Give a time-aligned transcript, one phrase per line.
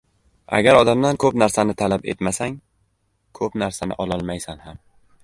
[0.59, 2.55] Agar odamdan ko‘p narsani talab etmasang,
[3.41, 4.83] ko‘p narsani ololmaysan ham.